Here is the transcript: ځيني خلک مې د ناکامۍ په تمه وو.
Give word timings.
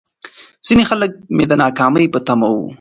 ځيني 0.65 0.83
خلک 0.89 1.11
مې 1.35 1.45
د 1.49 1.53
ناکامۍ 1.63 2.05
په 2.13 2.19
تمه 2.27 2.47
وو. 2.53 2.65